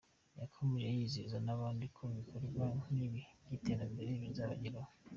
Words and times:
Yakomeje 0.39 0.87
yizeza 0.97 1.37
n’abandi 1.45 1.85
ko 1.95 2.01
ibikorwa 2.19 2.63
nk’ibi 2.81 3.21
by’iterambere 3.43 4.09
bizabageraho. 4.21 4.91